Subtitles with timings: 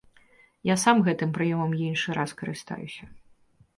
[0.69, 3.03] Я сам гэтым прыёмам іншы раз карыстаюся.